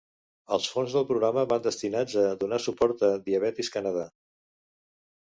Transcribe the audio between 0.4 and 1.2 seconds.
Els fons del